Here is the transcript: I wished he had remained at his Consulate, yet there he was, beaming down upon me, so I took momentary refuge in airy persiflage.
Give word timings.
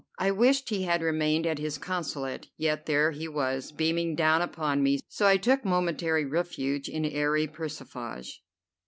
I 0.17 0.31
wished 0.31 0.69
he 0.69 0.81
had 0.81 1.03
remained 1.03 1.45
at 1.45 1.59
his 1.59 1.77
Consulate, 1.77 2.47
yet 2.57 2.87
there 2.87 3.11
he 3.11 3.27
was, 3.27 3.71
beaming 3.71 4.15
down 4.15 4.41
upon 4.41 4.81
me, 4.81 4.99
so 5.07 5.27
I 5.27 5.37
took 5.37 5.63
momentary 5.63 6.25
refuge 6.25 6.89
in 6.89 7.05
airy 7.05 7.45
persiflage. 7.45 8.41